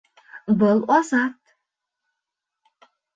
Был 0.61 0.81
Азат 0.95 1.37